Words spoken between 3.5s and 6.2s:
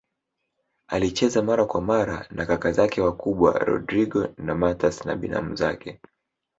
Rodrigo na MatÃas na binamu zake